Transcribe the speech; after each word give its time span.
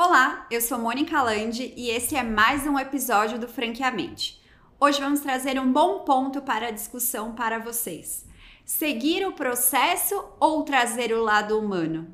Olá, 0.00 0.46
eu 0.48 0.60
sou 0.60 0.78
Mônica 0.78 1.20
Landi 1.20 1.74
e 1.76 1.90
esse 1.90 2.14
é 2.14 2.22
mais 2.22 2.64
um 2.64 2.78
episódio 2.78 3.36
do 3.36 3.48
Franqueamente. 3.48 4.40
Hoje 4.78 5.00
vamos 5.00 5.18
trazer 5.18 5.58
um 5.58 5.72
bom 5.72 6.04
ponto 6.04 6.40
para 6.40 6.68
a 6.68 6.70
discussão 6.70 7.34
para 7.34 7.58
vocês. 7.58 8.24
Seguir 8.64 9.26
o 9.26 9.32
processo 9.32 10.14
ou 10.38 10.62
trazer 10.62 11.12
o 11.12 11.20
lado 11.20 11.58
humano? 11.58 12.06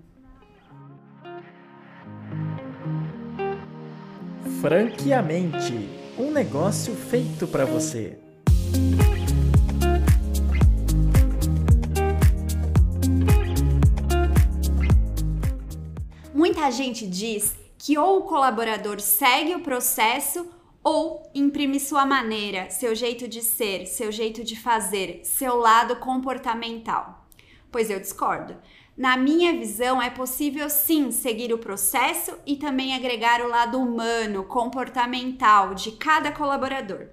Franqueamente, 4.62 5.86
um 6.18 6.30
negócio 6.30 6.94
feito 6.94 7.46
para 7.46 7.66
você. 7.66 8.18
Muita 16.32 16.70
gente 16.70 17.06
diz 17.06 17.62
que 17.84 17.98
ou 17.98 18.20
o 18.20 18.22
colaborador 18.22 18.98
segue 18.98 19.54
o 19.54 19.60
processo 19.60 20.48
ou 20.82 21.22
imprime 21.34 21.78
sua 21.78 22.06
maneira, 22.06 22.70
seu 22.70 22.94
jeito 22.94 23.28
de 23.28 23.42
ser, 23.42 23.84
seu 23.84 24.10
jeito 24.10 24.42
de 24.42 24.58
fazer, 24.58 25.20
seu 25.22 25.56
lado 25.56 25.96
comportamental. 25.96 27.26
Pois 27.70 27.90
eu 27.90 28.00
discordo. 28.00 28.56
Na 28.96 29.18
minha 29.18 29.52
visão, 29.52 30.00
é 30.00 30.08
possível 30.08 30.70
sim 30.70 31.10
seguir 31.10 31.52
o 31.52 31.58
processo 31.58 32.32
e 32.46 32.56
também 32.56 32.94
agregar 32.94 33.42
o 33.42 33.48
lado 33.48 33.78
humano, 33.78 34.44
comportamental 34.44 35.74
de 35.74 35.92
cada 35.92 36.32
colaborador. 36.32 37.08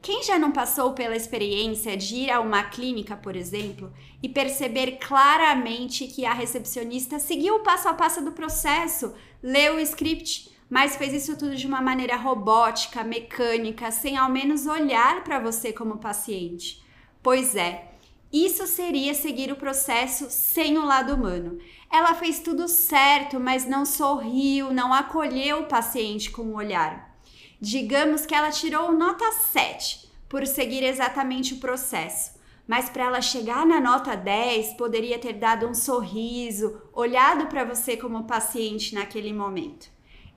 Quem 0.00 0.22
já 0.22 0.38
não 0.38 0.52
passou 0.52 0.92
pela 0.92 1.16
experiência 1.16 1.96
de 1.96 2.14
ir 2.14 2.30
a 2.30 2.40
uma 2.40 2.62
clínica, 2.62 3.16
por 3.16 3.34
exemplo, 3.34 3.92
e 4.22 4.28
perceber 4.28 4.98
claramente 4.98 6.06
que 6.06 6.24
a 6.24 6.32
recepcionista 6.32 7.18
seguiu 7.18 7.56
o 7.56 7.60
passo 7.60 7.88
a 7.88 7.94
passo 7.94 8.24
do 8.24 8.32
processo, 8.32 9.14
leu 9.42 9.76
o 9.76 9.80
script, 9.80 10.54
mas 10.70 10.96
fez 10.96 11.12
isso 11.12 11.36
tudo 11.36 11.56
de 11.56 11.66
uma 11.66 11.80
maneira 11.80 12.16
robótica, 12.16 13.02
mecânica, 13.02 13.90
sem 13.90 14.16
ao 14.16 14.30
menos 14.30 14.66
olhar 14.66 15.22
para 15.24 15.38
você 15.38 15.72
como 15.72 15.98
paciente? 15.98 16.84
Pois 17.22 17.56
é, 17.56 17.92
isso 18.32 18.66
seria 18.66 19.14
seguir 19.14 19.52
o 19.52 19.56
processo 19.56 20.26
sem 20.28 20.76
o 20.76 20.84
lado 20.84 21.14
humano. 21.14 21.58
Ela 21.90 22.14
fez 22.14 22.40
tudo 22.40 22.68
certo, 22.68 23.38
mas 23.38 23.66
não 23.66 23.84
sorriu, 23.84 24.72
não 24.72 24.92
acolheu 24.92 25.60
o 25.60 25.66
paciente 25.66 26.30
com 26.30 26.42
o 26.42 26.56
olhar. 26.56 27.15
Digamos 27.60 28.26
que 28.26 28.34
ela 28.34 28.50
tirou 28.50 28.92
nota 28.92 29.32
7 29.32 30.10
por 30.28 30.46
seguir 30.46 30.82
exatamente 30.82 31.54
o 31.54 31.58
processo, 31.58 32.32
mas 32.66 32.90
para 32.90 33.04
ela 33.04 33.22
chegar 33.22 33.64
na 33.64 33.80
nota 33.80 34.14
10, 34.14 34.74
poderia 34.74 35.18
ter 35.18 35.34
dado 35.34 35.66
um 35.66 35.74
sorriso, 35.74 36.82
olhado 36.92 37.46
para 37.46 37.64
você 37.64 37.96
como 37.96 38.26
paciente 38.26 38.94
naquele 38.94 39.32
momento. 39.32 39.88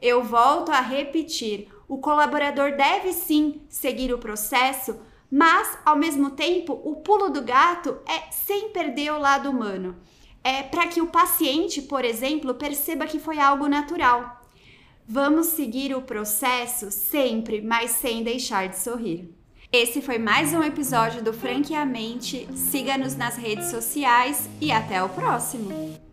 Eu 0.01 0.23
volto 0.23 0.71
a 0.71 0.79
repetir: 0.79 1.67
o 1.87 1.97
colaborador 1.97 2.77
deve 2.77 3.11
sim 3.11 3.61
seguir 3.67 4.13
o 4.13 4.19
processo, 4.19 4.97
mas 5.29 5.77
ao 5.85 5.97
mesmo 5.97 6.31
tempo, 6.31 6.79
o 6.85 6.97
pulo 6.97 7.29
do 7.29 7.41
gato 7.41 7.97
é 8.07 8.31
sem 8.31 8.69
perder 8.69 9.11
o 9.11 9.19
lado 9.19 9.49
humano. 9.49 9.97
É 10.41 10.63
para 10.63 10.87
que 10.87 11.01
o 11.01 11.07
paciente, 11.07 11.81
por 11.81 12.05
exemplo, 12.05 12.53
perceba 12.53 13.05
que 13.05 13.19
foi 13.19 13.39
algo 13.39 13.67
natural. 13.67 14.38
Vamos 15.11 15.47
seguir 15.47 15.95
o 15.95 16.03
processo 16.03 16.91
sempre, 16.91 17.61
mas 17.61 17.89
sem 17.93 18.21
deixar 18.21 18.69
de 18.69 18.77
sorrir. 18.77 19.33
Esse 19.71 20.03
foi 20.03 20.19
mais 20.19 20.53
um 20.53 20.61
episódio 20.61 21.23
do 21.23 21.33
Franqueamente. 21.33 22.47
Siga-nos 22.55 23.15
nas 23.15 23.35
redes 23.35 23.71
sociais 23.71 24.47
e 24.61 24.71
até 24.71 25.01
o 25.03 25.09
próximo! 25.09 26.08